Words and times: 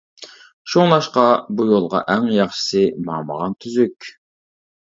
شۇڭلاشقا، 0.71 1.25
بۇ 1.59 1.67
يولغا 1.73 2.01
ئەڭ 2.13 2.25
ياخشىسى 2.39 2.83
ماڭمىغان 3.11 3.57
تۈزۈك. 3.63 4.13